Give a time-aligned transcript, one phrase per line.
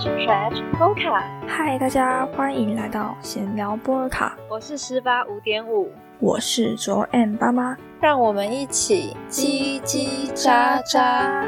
[0.00, 1.20] Trash Polka。
[1.46, 11.44] 嗨，大家欢迎来到闲聊波尔卡，我是十八五点五，我是卓 M 爸妈，让我们一起叽叽喳喳。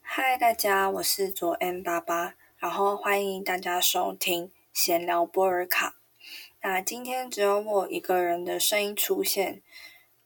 [0.00, 5.96] 嗨，大家，我是卓 M 爸爸，然后欢迎大家收听闲聊波尔卡。
[6.62, 9.60] 那今天只有我一个人的声音出现，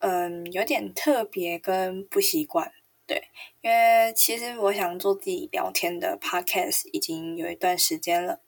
[0.00, 2.70] 嗯，有点特别跟不习惯。
[3.06, 3.28] 对，
[3.60, 8.40] 因为其实我想做自己聊天的 podcast 已经有一段时间了，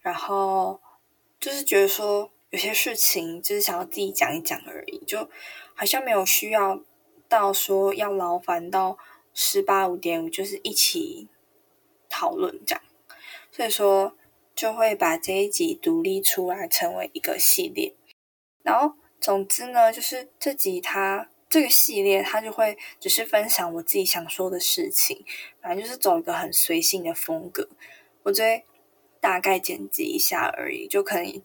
[0.00, 0.80] 然后
[1.38, 5.28] 就是觉得说有些事情就是想要自己讲一讲而已，就
[5.74, 6.80] 好像没有需要
[7.28, 8.96] 到说要劳烦到
[9.34, 11.28] 十八五点五，就是一起
[12.08, 12.82] 讨论这样，
[13.50, 14.16] 所以说
[14.54, 17.94] 就会把这一集独立出来成为一个系列，
[18.62, 21.28] 然后总之呢，就是这集它。
[21.56, 25.24] 这个系列，它就会只是分享我自己想说的事情，
[25.62, 27.66] 反正就是走一个很随性的风格。
[28.24, 28.62] 我就会
[29.22, 31.42] 大概剪辑一下而已，就可能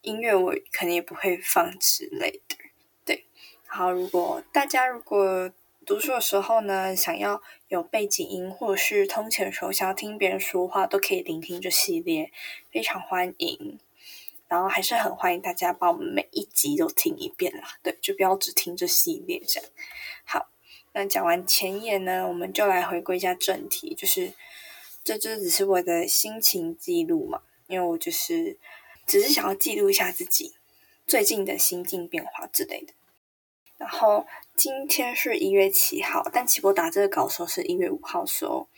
[0.00, 2.56] 音乐我可能也不会放之类的。
[3.04, 3.26] 对，
[3.66, 5.52] 好，如果大家如果
[5.84, 12.32] 读书的时候呢，想要有背景音，或者是通勤的时候想要听别人说话，都可以聆听这系列，
[12.72, 13.78] 非常欢迎。
[14.50, 19.70] 然后还是很欢迎大家把我们每一集都听一遍啦，对，就不要只听这系列这样。
[20.24, 20.50] 好，
[20.92, 24.32] 那讲完前言呢，我们就来回归一下正题，就是
[25.04, 28.58] 这就只是我的心情记录嘛，因为我就是
[29.06, 30.56] 只是想要记录一下自己
[31.06, 32.92] 最近的心境变化之类的。
[33.78, 38.68] 然后今天是一月七号，但起我打这个稿时候是一月五号时候，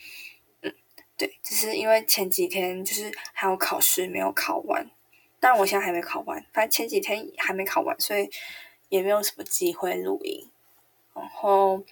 [0.60, 0.74] 嗯，
[1.16, 4.86] 对，只是因为前几天就是还有考试没有考完。
[5.44, 8.30] 但我现在还没考完，反正前几天还没考完，所以
[8.90, 10.48] 也没有什么机会录音。
[11.12, 11.82] 然后，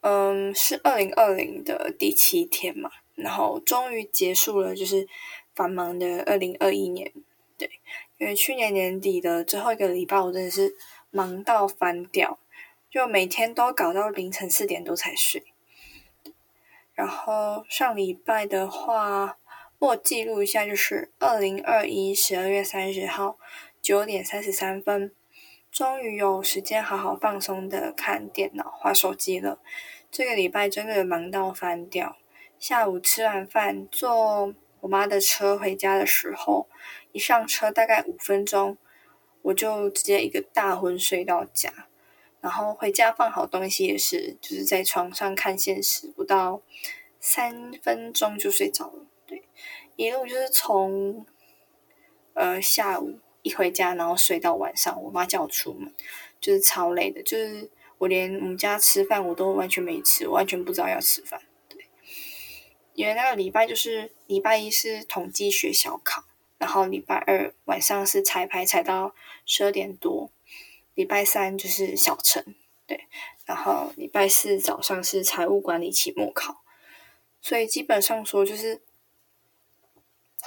[0.00, 5.06] 嗯，是二零二零的第七天嘛，然后终于结束了，就是
[5.54, 7.12] 繁忙的二零二一年。
[7.58, 7.70] 对，
[8.16, 10.74] 因为去年年底的最后一个礼拜，我真的是
[11.10, 12.38] 忙到翻掉，
[12.90, 15.44] 就每天都搞到凌晨四点多才睡。
[16.94, 19.36] 然后上礼拜的话。
[19.80, 23.38] 我记录一下，就是二零二一十二月三十号
[23.80, 25.10] 九点三十三分，
[25.72, 29.58] 终于有时间好好放松的看电脑、划手机了。
[30.10, 32.18] 这个礼拜真的忙到翻掉。
[32.58, 36.68] 下午吃完饭，坐我妈的车回家的时候，
[37.12, 38.76] 一上车大概五分钟，
[39.40, 41.88] 我就直接一个大昏睡到家。
[42.42, 46.60] 然后回家放好东西也是，就是在床上看现实，不到
[47.18, 49.06] 三分钟就睡着了。
[49.30, 49.44] 对
[49.94, 51.24] 一路就是从，
[52.34, 55.94] 呃下午一回家，然后睡到晚上，我妈叫我出门，
[56.40, 61.40] 就是超累的，就是我连我们家吃饭我都完全没吃，我完全不知道要吃饭。
[61.68, 61.86] 对，
[62.94, 66.24] 因为那个礼拜就是礼拜一是统计学小考，
[66.58, 69.14] 然后礼拜二晚上是彩排，彩到
[69.46, 70.32] 十二点多，
[70.94, 73.06] 礼拜三就是小陈，对，
[73.46, 76.64] 然后礼拜四早上是财务管理期末考，
[77.40, 78.80] 所以基本上说就是。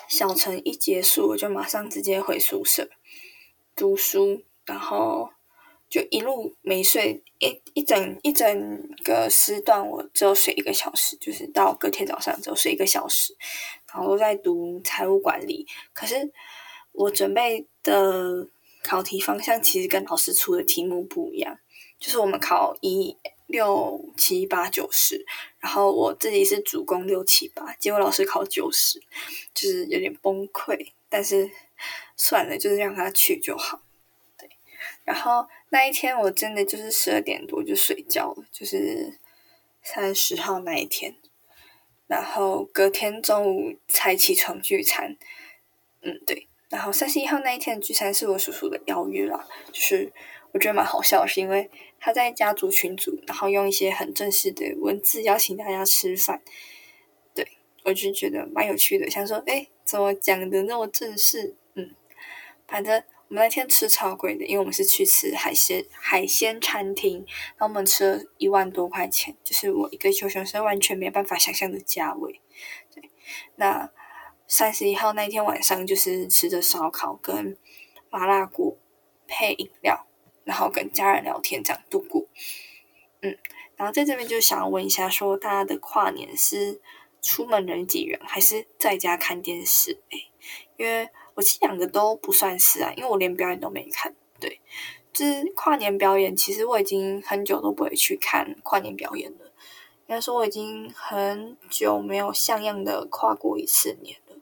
[0.08, 2.90] 小陈一结束，我就马上直接回宿舍
[3.76, 5.30] 读书，然后
[5.90, 13.36] 就一路没睡，一一整一整个时段，我只有睡一个小时，就是到隔天早上只有睡一个小时，
[13.92, 15.68] 然后都在读财务管理。
[15.94, 16.32] 可是
[16.92, 18.48] 我准备的
[18.84, 21.58] 考题方向其实跟老师出的题目不一样，
[22.00, 23.18] 就是我们考一。
[23.54, 25.24] 六七八九十，
[25.60, 29.00] 然后我自己是主攻六七八，结果老师考九十，
[29.54, 30.92] 就是有点崩溃。
[31.08, 31.52] 但是
[32.18, 33.84] 算了，就是让他去就好。
[34.40, 34.50] 对，
[35.04, 39.20] 然后那一天我真的就是十二点多就睡觉了，就是
[39.84, 41.16] 三十号那一天，
[42.08, 45.16] 然后隔天中午才起床聚餐。
[46.02, 50.12] 嗯，对，然后三十一号那一天聚餐是我叔叔的邀约啦，就是
[50.54, 51.70] 我觉得蛮好笑，是因为。
[52.06, 56.42] 他在家族群组，然后用一些很正式的文字邀请大家吃饭，
[57.34, 57.48] 对
[57.86, 59.10] 我就觉得蛮有趣的。
[59.10, 61.56] 想说，哎，怎么讲的那么正式？
[61.76, 61.96] 嗯，
[62.68, 67.20] 反正我们那天吃超贵的，因为我们是去吃海鲜海鲜餐厅，
[67.56, 72.42] 然后我们吃了一万多块钱，就是我一个求学生完全没办法想象的价位。
[72.94, 73.10] 对，
[73.56, 73.90] 那
[74.46, 77.58] 三十一号那天晚上就是吃着烧烤跟
[78.10, 78.78] 麻辣锅
[79.26, 80.06] 配饮料。
[80.44, 82.26] 然后跟家人聊天，这样度过。
[83.22, 83.38] 嗯，
[83.76, 86.82] 然后在这边就想要问一下，说大家的跨年是
[87.22, 90.02] 出门人挤人，还是在家看电视？
[90.10, 90.20] 哎，
[90.78, 94.14] 因为我其实两个都不算是啊，因为我连表演都没看。
[94.40, 94.60] 对，
[95.14, 99.46] 就是跨年表演，其实我已经很久都不会去看跨年表演了，
[100.08, 104.33] 应该说我已经很久没有像样的跨过一次年了。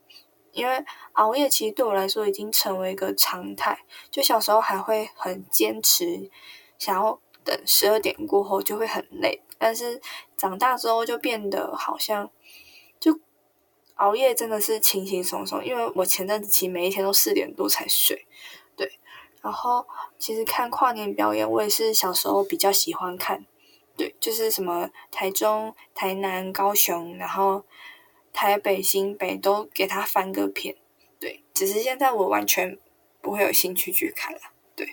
[0.53, 0.83] 因为
[1.13, 6.29] 熬夜其实对我来说已经成为一个常态，就小时候还会很坚持，
[6.77, 10.01] 想要等十二点过后就会很累，但是
[10.35, 12.29] 长大之后就变得好像
[12.99, 13.19] 就
[13.95, 15.63] 熬夜真的是轻轻松松。
[15.63, 18.25] 因为我前阵子其实每一天都四点多才睡，
[18.75, 18.99] 对。
[19.41, 19.87] 然后
[20.19, 23.45] 其实看跨年表演，我也是小时候比较喜欢看，
[23.95, 27.63] 对，就是什么台中、台南、高雄，然后。
[28.33, 30.75] 台北、新北都给他翻个片，
[31.19, 32.77] 对，只是现在我完全
[33.21, 34.39] 不会有兴趣去看了，
[34.75, 34.87] 对，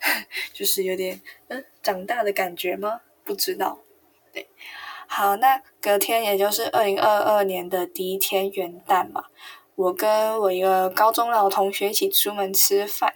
[0.52, 3.00] 就是有点嗯长大的感觉吗？
[3.24, 3.80] 不知道，
[4.32, 4.46] 对，
[5.06, 9.24] 好，那隔天也就是二零二二年的第一天元旦嘛，
[9.74, 13.14] 我跟我一个高中老同学一起出门吃饭，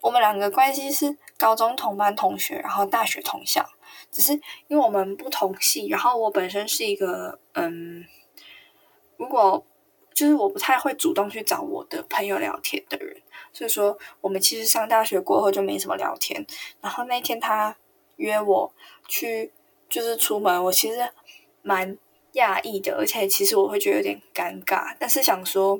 [0.00, 3.68] 我们两个关系是高中同班同学，然后大学同校，
[4.10, 4.32] 只是
[4.68, 8.04] 因为我们不同系，然后我本身是一个嗯。
[9.16, 9.64] 如果
[10.14, 13.20] 就是我不太会主动去找我的朋友聊天的人，
[13.52, 16.46] 所以说我们其实上大学过后就没什么聊天。
[16.80, 17.76] 然后那天他
[18.16, 18.72] 约我
[19.06, 19.52] 去，
[19.90, 21.10] 就是出门，我其实
[21.60, 21.98] 蛮
[22.32, 24.96] 讶异的，而且其实我会觉得有点尴尬。
[24.98, 25.78] 但是想说，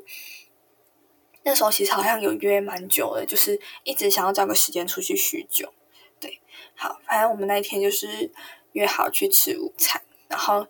[1.42, 5.72] 那时候其实好像有约蛮久的，就是一直想要找个时间出去叙旧。
[6.20, 6.42] 对，
[6.74, 8.30] 好，反正我们那一天就是
[8.72, 10.66] 约好去吃午餐，然后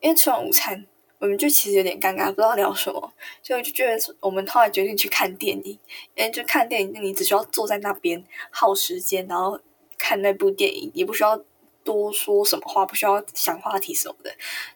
[0.00, 0.84] 因为吃完午餐。
[1.24, 3.00] 我们就其实有点尴尬，不知道聊什么，
[3.42, 5.78] 所以我就觉得我们后来决定去看电影。
[6.14, 9.58] 因为就看电影，那你只需要坐在那边耗时间，然后
[9.96, 11.42] 看那部电影，也不需要
[11.82, 14.28] 多说什么话，不需要想话题什么的。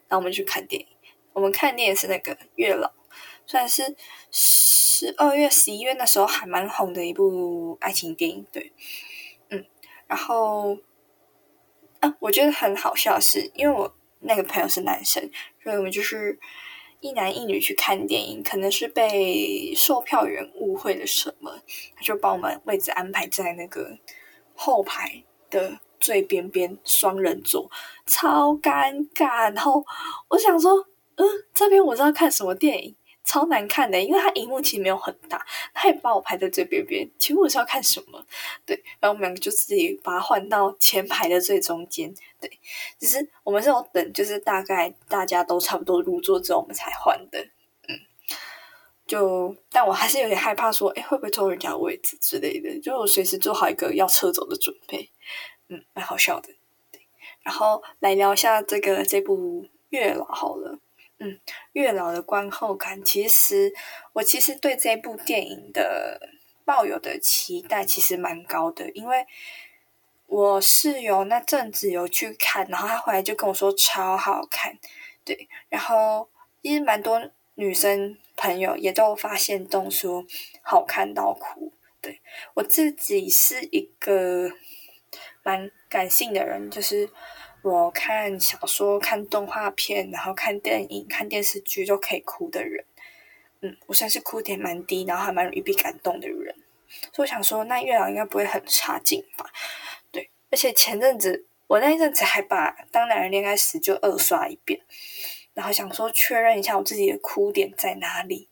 [0.08, 0.88] 然后我们去看电影。
[1.34, 2.88] 我们看电影是那个《月老》，
[3.44, 3.94] 算是
[4.30, 8.46] 十二月、十一月那时候还蛮红的一部爱情电影。
[8.50, 8.72] 对，
[9.50, 9.66] 嗯，
[10.06, 10.78] 然后
[12.00, 15.30] 啊，我觉得很好笑，是因为我那个朋友是男生。
[15.62, 16.38] 所以我们就是
[17.00, 21.58] 一男一女去看电影，可能是被售票员误会了什么，
[21.94, 23.96] 他就把我们位置安排在那个
[24.54, 27.70] 后排的最边边双人座，
[28.06, 29.54] 超尴尬。
[29.54, 29.84] 然后
[30.28, 30.86] 我想说，
[31.16, 32.94] 嗯，这边我知道看什么电影。
[33.28, 35.44] 超难看的，因为它荧幕其实没有很大，
[35.74, 37.06] 他也把我排在最边边。
[37.18, 38.24] 请问我是要看什么？
[38.64, 42.12] 对，然后我们两个就自己把它换到前排的最中间。
[42.40, 42.50] 对，
[42.98, 47.38] 只是我们是有等，就是大概大家都差不多入座之后，我们才换的。
[47.86, 48.00] 嗯，
[49.06, 52.80] 就但我还是有点害怕，说，哎，会不会偷人家位置之类的？
[52.80, 55.10] 就我随时做好一个要撤走的准备。
[55.68, 56.48] 嗯，蛮好笑的。
[57.42, 60.78] 然后来聊一下这个这部月老好了。
[61.20, 61.36] 嗯，
[61.72, 63.74] 月老的观后感，其实
[64.12, 66.30] 我其实对这部电影的
[66.64, 69.26] 抱有的期待其实蛮高的，因为
[70.26, 74.78] 我室友那阵子有去看，然后他回来就跟我说超好看，
[75.24, 76.28] 对，然后
[76.62, 77.20] 其实蛮多
[77.56, 80.24] 女生朋友也都发现动说
[80.62, 82.20] 好看到哭，对。
[82.54, 84.52] 我自己是一个
[85.42, 87.10] 蛮感性的人，就是。
[87.62, 92.84] 我看小说、看动画片，然后看电影、看电视剧都可以哭的人，
[93.60, 96.54] 嗯，我算是哭点蛮低，然后还蛮容易被感动的人，
[97.12, 99.50] 所以我想说，那月老应该不会很差劲吧？
[100.12, 104.80] 对，而且前阵子我那一阵子还把《当男人恋爱时》就二刷一遍，
[105.52, 108.48] 然后想说确认一下我自己的哭点在哪里，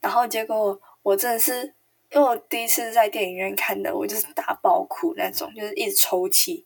[0.00, 1.74] 然后结果我真的是，
[2.10, 6.64] 因为我第一次在电影院看的，我就是大爆哭那种，就是一直抽泣。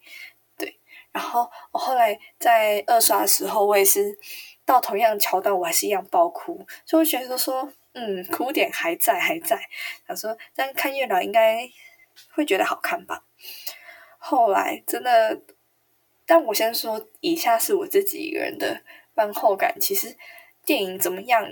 [1.19, 4.17] 然后我后来在二刷的时候，我也是
[4.65, 9.59] 到同样桥段，我还是一样爆哭，所以我觉得说，嗯，哭点还在，还在。
[10.07, 11.69] 想说，但看月老应该
[12.31, 13.25] 会觉得好看吧。
[14.17, 15.43] 后来真的，
[16.25, 18.81] 但我先说，以下是我自己一个人的
[19.13, 19.75] 观后感。
[19.81, 20.17] 其实
[20.65, 21.45] 电影怎么样？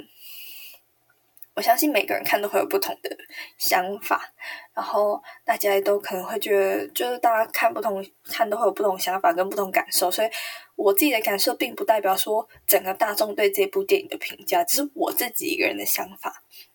[1.56, 3.10] 我相信每个人看都会有不同的
[3.56, 4.30] 想法，
[4.74, 10.28] 然后大家都可能会觉得，就是大家看不同看都会有不同想法跟不同感受，所以
[10.76, 16.30] 我自己的感受并不代表说整个大众对这部电影的评价，只是我自己一个人的想法。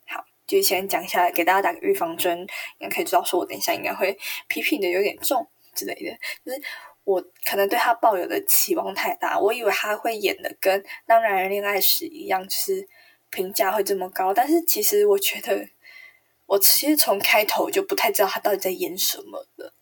[0.08, 2.40] 好，就先讲一下，给大家打个预防针，
[2.80, 6.12] 应该可以知道说我等一下应该会批评的有点重之类的，
[6.44, 6.60] 就是
[7.04, 12.88] 我可能对他抱有的期望太大，我以为他会演的跟《当然人恋爱时》一样，是。
[13.32, 15.68] 评价会这么高，但是其实我觉得，
[16.46, 19.74] 我 其实从开头就不太知道他到底在演什么的，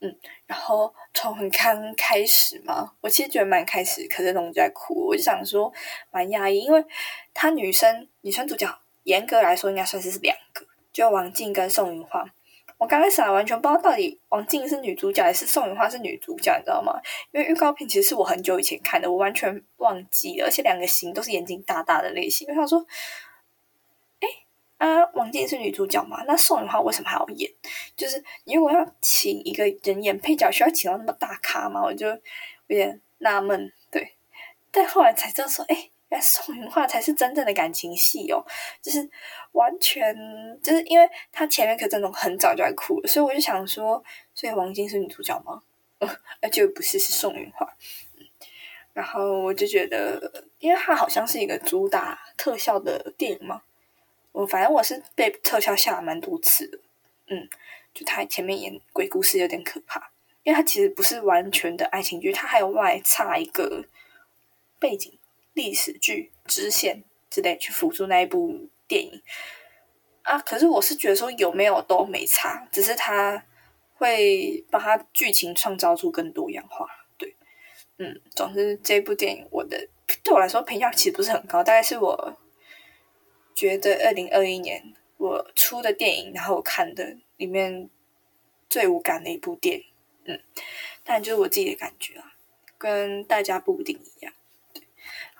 [0.00, 0.16] 嗯，
[0.46, 5.70] 然后从很刚开始嘛，我其实觉得蛮开始，可是龙在哭，我就想说
[6.10, 6.82] 蛮压抑，因为
[7.34, 8.66] 他女生女生主角
[9.02, 12.24] 严格来说应该算是两个，就王静跟宋云花，
[12.82, 16.92] 我刚开始还完全不知道到底王静是女主角还是宋雨花是女主角，你知道吗？
[17.30, 22.44] 因为预告片其实是我很久以前看的，我完全忘记了，而且两个型都是眼睛大大的类型。
[22.48, 22.84] 我想说，
[24.18, 24.28] 哎
[24.84, 26.24] 啊，王静是女主角嘛？
[26.26, 27.48] 那宋雨花为什么还要演？
[27.94, 31.80] 就是如果要请一个人演配角，需要请到那么大咖吗？
[31.84, 32.18] 我就有
[32.66, 33.72] 点纳闷。
[33.92, 34.16] 对，
[34.72, 35.91] 但后来才知道说，哎。
[36.20, 38.44] 宋云画才是真正的感情戏哦，
[38.80, 39.08] 就是
[39.52, 40.14] 完全
[40.62, 44.02] 就是因为他前面可真的很早就在哭了，所以我就想说，
[44.34, 45.62] 所以王晶是女主角吗？
[46.40, 47.76] 呃，就不是，是宋云画。
[48.92, 53.62] 然后我就觉得，因为他好像是一个主打特效的电影嘛，
[54.32, 56.78] 我反正我是被特效吓了蛮多次的。
[57.28, 57.48] 嗯，
[57.94, 60.10] 就他前面演鬼故事有点可怕，
[60.42, 63.86] 因为他其实不是完全的爱情剧，他还有外插一个
[64.78, 65.16] 背景。
[65.54, 69.22] 历史剧支线之类去辅助那一部电影
[70.22, 73.44] 啊，可是我是觉得说有没有都没差，只是他
[73.94, 76.86] 会把它剧情创造出更多样化。
[77.16, 77.34] 对，
[77.98, 79.88] 嗯，总之这部电影我的
[80.22, 82.36] 对我来说评价其实不是很高，大概是我
[83.54, 87.90] 觉得二零二一年我出的电影，然后我看的里面
[88.68, 89.84] 最无感的一部电影。
[90.24, 90.40] 嗯，
[91.02, 92.34] 但就是我自己的感觉啊，
[92.78, 94.32] 跟大家不一定一样。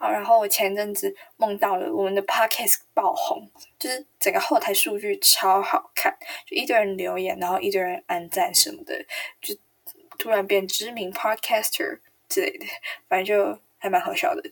[0.03, 6.13] 好，然后我前阵子梦到了我们的 podcast 爆红，就是整个后台数据超好看，
[6.45, 9.01] 就一堆人留言，然后一堆人按赞什么的，
[9.41, 9.55] 就
[10.19, 12.67] 突然变知名 podcaster 之类的，
[13.09, 14.43] 反正就还蛮好笑的。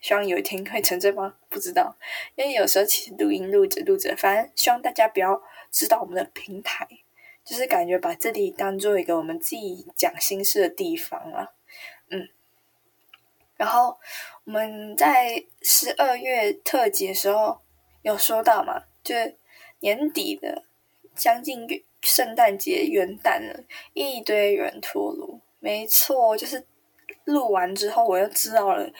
[0.00, 1.34] 希望有一天会成真吗？
[1.50, 1.94] 不知道，
[2.34, 6.88] 因为有时候其实录音录着录着，反正希望大家不要知道我们的平台，
[7.44, 11.50] 就是感觉把这里当做一个我们自己讲心事的地方啊，
[13.56, 13.96] 然后
[14.44, 17.60] 我们在十二月特辑的时候
[18.02, 19.14] 有说到嘛，就
[19.78, 20.64] 年底的
[21.14, 21.66] 将近
[22.02, 25.40] 圣诞节元旦了，一堆人脱炉。
[25.60, 26.66] 没错，就是
[27.24, 28.90] 录完之后，我又知道了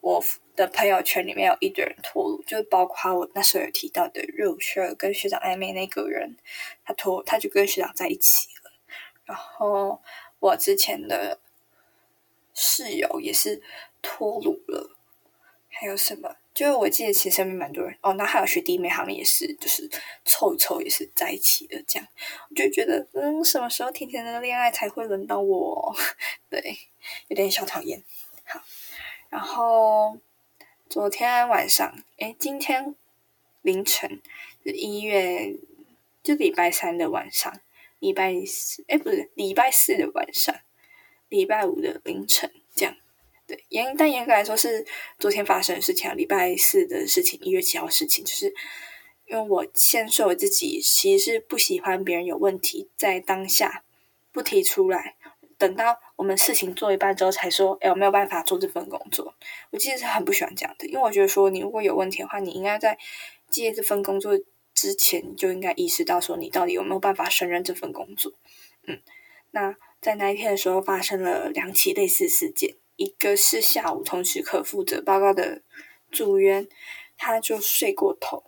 [0.00, 0.22] 我
[0.56, 6.36] 的朋友圈里面有一堆人脱炉，就包括我那时候有提到的肉血跟学长暧昧那个人，
[6.84, 8.72] 他脱他就跟学长在一起了。
[9.24, 10.02] 然后
[10.40, 11.38] 我之前的
[12.52, 13.62] 室友也是。
[14.02, 14.90] 脱乳了，
[15.68, 16.36] 还有什么？
[16.52, 19.88] 就是我记得其实身边蛮多人哦，那还有学弟妹他们也是，就是
[20.24, 22.06] 凑一凑也是在一起的这样。
[22.48, 25.94] 我就觉得，嗯，什么时候甜甜的恋爱才会轮到我？
[26.50, 26.76] 对，
[27.28, 28.02] 有点小讨厌。
[28.44, 28.60] 好，
[29.30, 30.18] 然后
[30.88, 32.96] 昨天晚上，哎，今天
[33.62, 34.20] 凌晨，
[34.64, 35.54] 一月
[36.22, 37.60] 就礼拜三的晚上，
[38.00, 40.54] 礼拜四，哎，不是礼拜四的晚上，
[41.28, 42.52] 礼拜五的凌晨。
[43.50, 44.86] 对，严但严格来说是
[45.18, 48.54] 昨天发生的事情啊，礼拜四的事情，一月七号事情，就是
[49.26, 53.82] 因为我先说我自己其实是不喜欢别人有问题在当下
[54.30, 55.16] 不提出来，
[55.58, 59.34] 等到我们事情做一半之后才说，哎，我没有办法做这份工作。
[59.72, 62.96] 我其实是很不喜欢这样的，因为我觉得说你如果有问题的话，你应该在
[63.50, 64.38] 接这份工作
[64.74, 68.32] 之前就应该意识到说你到底有没有办法胜任这份工作。
[68.86, 69.02] 嗯，
[69.50, 72.76] 那在那一天的时候发生了两起类似事件。
[73.00, 75.62] 一个是下午同时可负责报告的
[76.12, 76.68] 组员，
[77.16, 78.44] 他就睡过头，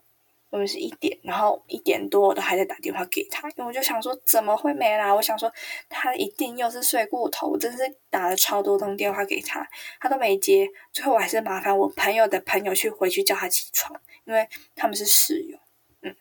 [0.50, 5.14] 我们是一点，然后一点多我都还在打电话给他，因为我就想说怎么会没啦？
[5.14, 5.50] 我想说
[5.88, 7.78] 他一定又是睡过头，我真是
[8.10, 9.66] 打了超多通电话给他，
[9.98, 15.56] 他都没接，最后我还是麻烦我朋友的朋友去回去叫他起床，因为他们是室友，
[16.02, 16.14] 嗯，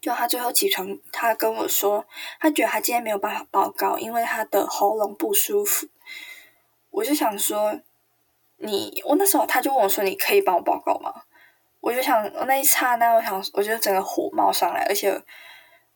[0.00, 2.04] 就他最后起床，他跟我说，
[2.40, 5.86] 他觉得他今天没有办法报告，因为他的喉咙不舒服。
[6.90, 7.80] 我就想说，
[8.56, 11.12] 你我那时候他就问我说：“你可以帮我报告吗？”
[11.80, 15.22] 我就想，那一刹那，我想，我觉得整个火冒上来，而且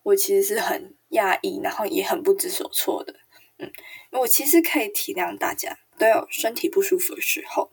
[0.03, 3.15] 我其实是很压抑，然后也很不知所措的。
[3.59, 3.71] 嗯，
[4.13, 7.71] 我其实可以体谅大家都有身体不舒服的时候，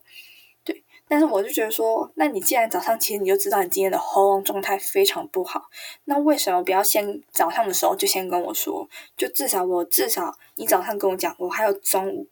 [0.65, 0.83] 对。
[1.07, 5.69] 但是我就觉得说，那你既然早上其实你就知道你今天的喉咙状态非常不好，
[6.03, 8.89] 那为什么不要先早上的时候就先跟我说？
[9.15, 12.27] 就至少我至少你早上跟我讲，我还有中午。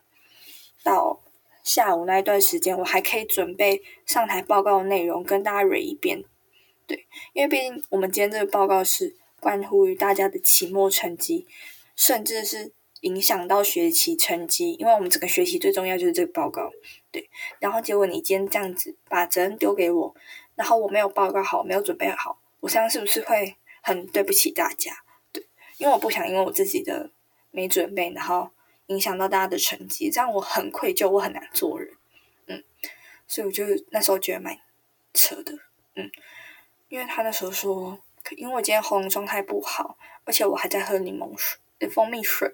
[0.83, 1.21] 到
[1.63, 6.23] 下午那一段时间，我还可以准备上台报告的内容，跟大家蕊一遍。
[6.87, 11.45] 对，因为毕竟我们今天这个报告是关乎于大家的期末成绩，
[11.95, 12.71] 甚至是
[13.01, 14.73] 影响到学期成绩。
[14.73, 16.71] 因为我们整个学期最重要就是这个报告。
[17.11, 20.15] 对，然后结果你今天这样子把责任丢给我，
[20.55, 24.93] 然后我没有报告好，没有准备好，我这样是不是会很对不起大家？
[25.31, 25.45] 对，
[25.77, 27.11] 因为我不想因为我自己的
[27.51, 28.49] 没准备，然后。
[28.89, 31.91] 影响到大家的成绩，这样我很愧疚，我很难做人，
[32.47, 32.63] 嗯，
[33.27, 34.59] 所以我就那时候觉得蛮
[35.13, 35.53] 扯的，
[35.95, 36.11] 嗯，
[36.89, 37.99] 因为他那时候说
[38.35, 42.51] 因为我今天喉咙状态不好，而且我还在喝柠檬水、蜂蜜水，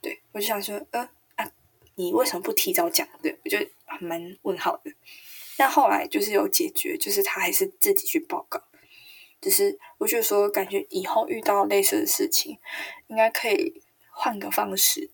[0.00, 1.50] 对我就想说，呃啊，
[1.96, 3.06] 你为什么不提早讲？
[3.22, 3.58] 对我就
[4.00, 4.92] 蛮问号的。
[5.56, 8.62] 但后来就是有解决，就是他还是自己去报告。
[9.40, 12.58] 只是我就说，感觉以后遇到类似的事情，
[13.06, 15.10] 应该可以换个方式。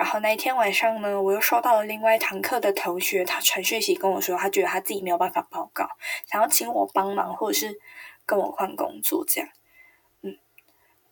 [0.00, 5.86] 然后那一天晚上呢，我又收到了另外一堂课的同学，他传讯息跟我说，他觉得他自己没有办法报告，
[6.24, 7.78] 想要请我帮忙，或者是
[8.24, 9.50] 跟我换工作这样。
[10.22, 10.38] 嗯，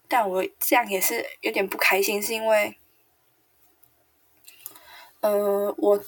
[0.09, 2.79] 但我这样也是有点不开心，是因为，
[5.21, 6.03] 呃，我。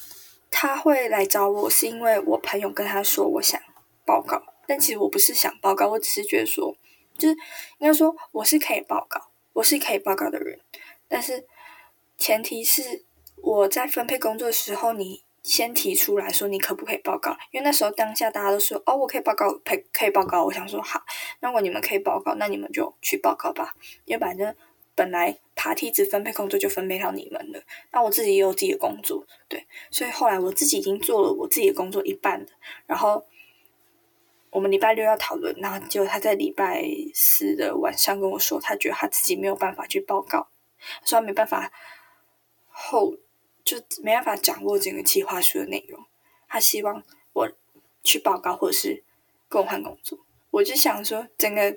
[0.53, 3.59] 他会来找我，是因为我朋友跟他说我想
[4.05, 6.77] 报告，但其实我不是想报告，我只是觉得说，
[7.17, 7.35] 就是
[7.79, 10.59] 应该说我是可以报告，我是可以报告的人，
[11.07, 11.47] 但是
[12.21, 13.05] 前提是
[13.37, 21.03] 我在分配工作的时候，你先提出来说你可不可以报告，因为那时候当下大家都说哦，我可以报告，可可以报告，我想说好，
[21.41, 23.75] 那如果你们可以报告，那你们就去报告吧，
[24.05, 24.55] 因为反正。
[24.93, 32.47] 本来爬梯子分配工作就分配到你们了，那我自己也有自己的工作，对，所以后来我自己已经做了我自己的工作一半了。
[32.85, 33.25] 然后
[34.50, 36.85] 我们礼拜六要讨论，然后结果他在礼拜
[37.15, 40.49] 四的晚上跟我说，他觉得他自己没有办法去报告，
[41.07, 41.73] 说他没办法
[42.90, 43.14] 后
[43.64, 46.04] 就没办法掌握整个计划书的内容，
[46.49, 47.50] 他希望我
[48.02, 49.04] 去报告或者是
[49.49, 50.18] 更换工作。
[50.50, 51.76] 我就想说整个。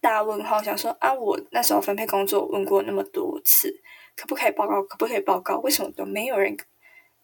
[0.00, 3.82] 大问号，想说啊，我那时候分配工作问过那么多次，
[4.14, 4.80] 可不可以报告？
[4.84, 5.58] 可不可以报告？
[5.58, 6.56] 为什么都没有人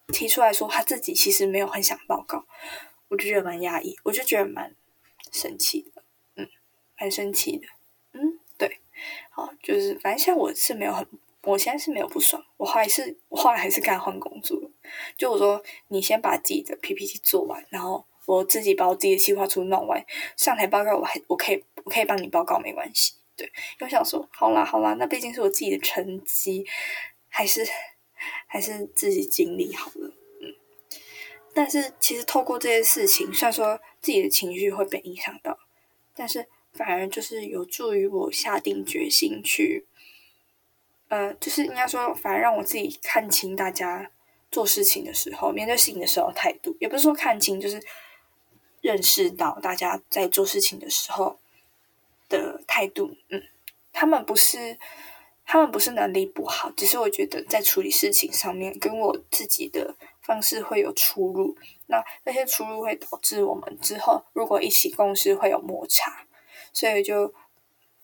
[0.09, 2.45] 提出来说他自己其实没有很想报告？
[3.07, 4.75] 我就觉得蛮压抑，我就觉得蛮
[5.31, 6.03] 生气的，
[6.35, 6.49] 嗯，
[6.99, 7.65] 蛮生气的，
[8.11, 8.81] 嗯，对，
[9.29, 11.07] 好，就是反正像我是没有很，
[11.45, 14.69] 我现在是没有不爽，我后来是，我后来还是该换工作了，
[15.17, 20.03] 就我说你先把自己的 PPT 做完，然后我自己把我自己的计划书弄完，
[20.35, 21.63] 上台报告，我还我可以。
[21.85, 23.13] 我可以帮你报告，没关系。
[23.37, 23.47] 对，
[23.79, 26.65] 我想说，好啦好啦，那毕竟是我自己的成绩，
[27.29, 27.63] 还是
[28.47, 30.11] 还是自己经历好了。
[30.41, 30.51] 嗯，
[31.53, 35.55] 但是其实透过这些事情，虽然说自己的情绪会被影响到，
[36.15, 39.85] 但是反而就是有助于我下定决心去，
[41.09, 44.09] 呃，就是应该说，反而让我自己看清大家
[44.51, 47.81] 做事情的时候，面对事情的时候态度，也不是说看清，就是
[48.81, 51.39] 认识到大家在做事情的时候。
[52.27, 53.39] 的态度，嗯，
[53.93, 54.79] 他们不是，
[55.45, 66.25] 他们不是能力不好，只是我觉得在处理事情上面跟我自己的方式会有出入，那那些出入会导致我们之后如果一起共事会有摩擦，
[66.73, 67.31] 所以就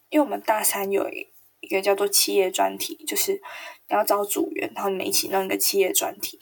[0.09, 1.27] 因为我们大三有一
[1.61, 3.33] 一个叫做企业专题，就是
[3.87, 6.39] 你要找组员，然后你们一起弄一个企业专题。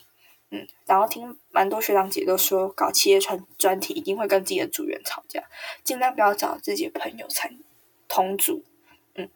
[0.51, 5.43] 嗯，然后听蛮多学长姐都说，搞企业专专题一定会跟自己的组员吵架，
[5.83, 7.59] 尽量不要找自己的朋友参。
[8.07, 8.63] 同组，
[9.13, 9.29] 嗯，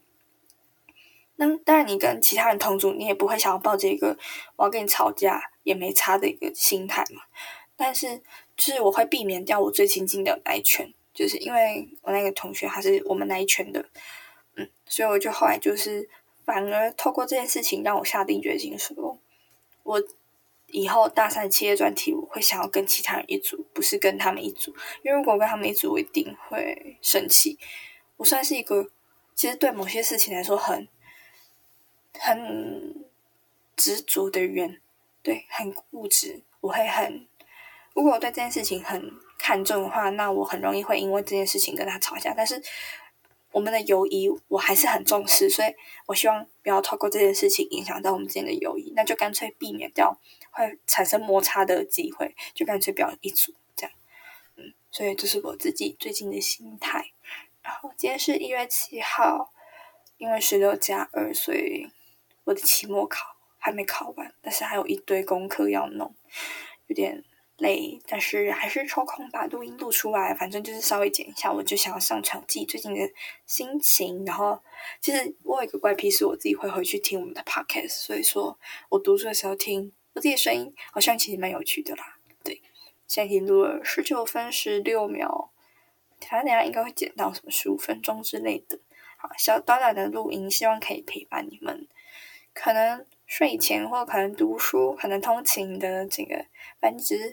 [1.35, 4.17] 那当然，你跟其他人同组，你也不会想要抱着一个
[4.55, 7.21] 我要跟你吵架也没差的一个心态嘛。
[7.75, 8.17] 但是，
[8.57, 13.85] 就是我会避免掉我最亲近的那一圈，就是因为我那个同学他是我们那一圈的，
[14.55, 16.09] 嗯，所以我就后来就是
[16.45, 19.17] 反而透过这件事情让我下定决心说，
[19.83, 20.03] 我
[20.67, 27.57] 以后大三企业专题我会想要跟其他人一组，不是跟他们一组，因为如果跟他们一组，我一定会生气。
[28.17, 28.89] 我算是一个，
[29.35, 30.87] 其实对某些事情来说很
[32.19, 33.05] 很
[33.75, 34.79] 执着的人，
[35.21, 36.41] 对，很固执。
[36.61, 37.27] 我会很，
[37.93, 42.33] 如果我对这件事情很看重的话，那我很容易会因为这件事情跟他吵架。
[42.35, 42.61] 但是
[43.53, 45.73] 我们的友谊我还是很重视，所以
[46.07, 50.19] 我希望不要透过这件事情影响到我们之间的友谊，那就干脆避免掉
[50.51, 53.95] 会产生摩擦的机会，就干脆不要一组这样。
[54.57, 57.11] 嗯，所以这是我自己最近的心态。
[57.61, 59.53] 然后今天是一月七号，
[60.17, 61.87] 因为十六加二，所以
[62.43, 66.13] 我的期末考还没考完，但是还有一堆功课要弄，
[66.87, 67.23] 有点
[67.57, 73.01] 累，但是还是抽空把录音录出来，反正就是稍微剪一下，我就想要上场自己最近的
[73.45, 74.25] 心情。
[74.25, 74.61] 然后
[74.99, 82.17] 其实我有一个怪癖，是我自己会回去听我们的 podcast，所以说我读书的时候听我自己的声音，好像其实蛮有趣的啦。
[82.43, 82.61] 对，
[83.07, 85.51] 现在已经录了十九分十六秒。
[86.25, 88.79] 反正等下应该会剪到什么十五分钟之类的，
[89.17, 91.85] 好，小短短的录音，希望可以陪伴你们。
[92.53, 96.45] 可能睡前或可能读书，可能通勤的这个，
[96.79, 97.29] 反正只是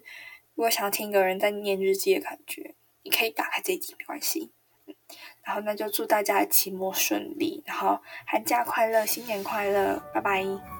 [0.54, 4.50] 如果想要听一个人在念日记的感觉，你可以打开这一集没关系。
[5.44, 10.79] 然后那就祝大家期末顺利，然后寒假快乐，新年快乐，拜拜。